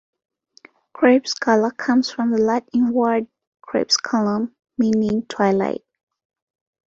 Crepuscular 0.93 1.69
comes 1.69 2.09
from 2.09 2.31
the 2.31 2.39
Latin 2.39 2.91
word 2.91 3.27
"crepusculum", 3.61 4.55
meaning 4.75 5.27
twilight. 5.27 5.83